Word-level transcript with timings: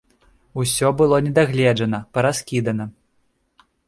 Усё 0.61 0.87
было 1.01 1.19
не 1.25 1.33
дагледжана, 1.39 1.99
параскідана. 2.19 2.89